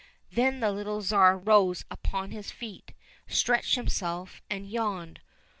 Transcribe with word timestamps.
Then 0.31 0.61
the 0.61 0.71
little 0.71 1.03
Tsar 1.03 1.37
rose 1.37 1.85
upon 1.91 2.31
his 2.31 2.49
feet, 2.49 2.93
stretched 3.27 3.75
himself, 3.75 4.41
and 4.49 4.67
yawned. 4.67 5.19